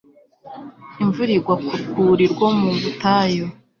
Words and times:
Imvura 1.03 1.31
igwa 1.37 1.55
ku 1.65 1.73
rwuri 1.81 2.23
rwo 2.33 2.47
mu 2.59 2.69
butayu 2.81 3.45